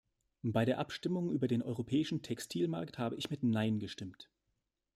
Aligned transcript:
Bei 0.41 0.65
der 0.65 0.79
Abstimmung 0.79 1.29
über 1.29 1.47
den 1.47 1.61
europäischen 1.61 2.23
Textilmarkt 2.23 2.97
habe 2.97 3.17
ich 3.17 3.29
mit 3.29 3.43
Nein 3.43 3.77
gestimmt. 3.77 4.31